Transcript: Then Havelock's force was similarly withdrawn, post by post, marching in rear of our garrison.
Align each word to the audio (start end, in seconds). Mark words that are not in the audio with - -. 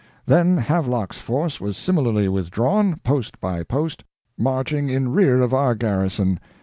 Then 0.25 0.57
Havelock's 0.57 1.19
force 1.19 1.61
was 1.61 1.77
similarly 1.77 2.27
withdrawn, 2.27 2.97
post 3.03 3.39
by 3.39 3.61
post, 3.61 4.03
marching 4.35 4.89
in 4.89 5.09
rear 5.11 5.43
of 5.43 5.53
our 5.53 5.75
garrison. 5.75 6.39